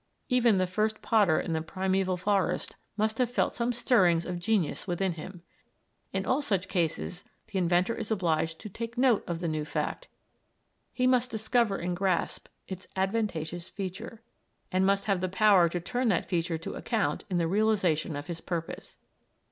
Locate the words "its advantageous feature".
12.67-14.23